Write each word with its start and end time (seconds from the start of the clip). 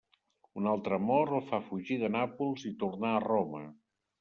Un 0.61 0.69
altre 0.71 0.97
amor 1.01 1.33
el 1.41 1.43
fa 1.51 1.59
fugir 1.67 1.99
de 2.05 2.11
Nàpols 2.17 2.67
i 2.73 2.75
tornar 2.83 3.15
a 3.21 3.23
Roma. 3.29 3.65